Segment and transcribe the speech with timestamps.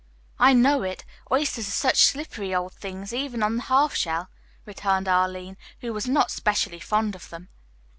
[0.39, 1.05] "I know it.
[1.31, 4.31] Oysters are such slippery old things, even on the half shell,"
[4.65, 7.49] returned Arline, who was not specially fond of them.